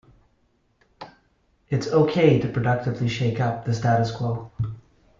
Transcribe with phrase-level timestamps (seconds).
[1.69, 4.49] It's ok to productively shakeup the status-quo.